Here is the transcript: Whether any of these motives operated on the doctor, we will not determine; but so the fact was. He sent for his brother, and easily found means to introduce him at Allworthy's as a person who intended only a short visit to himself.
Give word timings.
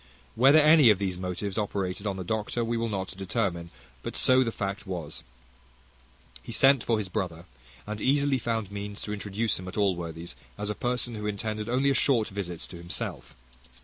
Whether 0.33 0.57
any 0.57 0.89
of 0.89 0.97
these 0.97 1.19
motives 1.19 1.59
operated 1.59 2.07
on 2.07 2.17
the 2.17 2.23
doctor, 2.23 2.65
we 2.65 2.75
will 2.75 2.89
not 2.89 3.15
determine; 3.15 3.69
but 4.01 4.17
so 4.17 4.43
the 4.43 4.51
fact 4.51 4.87
was. 4.87 5.21
He 6.41 6.51
sent 6.51 6.83
for 6.83 6.97
his 6.97 7.07
brother, 7.07 7.45
and 7.85 8.01
easily 8.01 8.39
found 8.39 8.71
means 8.71 9.03
to 9.03 9.13
introduce 9.13 9.59
him 9.59 9.67
at 9.67 9.77
Allworthy's 9.77 10.35
as 10.57 10.71
a 10.71 10.73
person 10.73 11.13
who 11.13 11.27
intended 11.27 11.69
only 11.69 11.91
a 11.91 11.93
short 11.93 12.29
visit 12.29 12.61
to 12.61 12.77
himself. 12.77 13.35